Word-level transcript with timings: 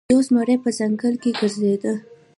یو 0.13 0.19
زمری 0.27 0.55
په 0.63 0.69
ځنګل 0.77 1.13
کې 1.21 1.31
ګرځیده. 1.39 1.93